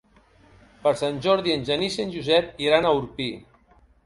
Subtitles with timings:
[0.85, 3.31] Per Sant Jordi en Genís i en Josep iran a Orpí.